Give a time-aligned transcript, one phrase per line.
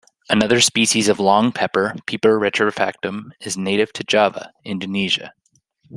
[0.31, 5.35] Another species of long pepper, "Piper retrofractum", is native to Java, Indonesia.